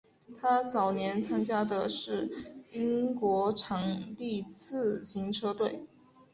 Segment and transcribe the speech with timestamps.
[0.41, 5.85] 他早年参加的是英国场地自行车队。